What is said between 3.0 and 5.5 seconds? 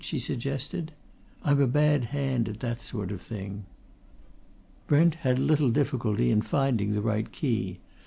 of thing." Brent had